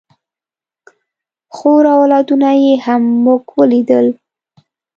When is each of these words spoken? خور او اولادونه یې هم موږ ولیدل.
خور 1.55 1.83
او 1.91 1.99
اولادونه 2.03 2.49
یې 2.63 2.73
هم 2.85 3.01
موږ 3.25 3.43
ولیدل. 3.59 4.07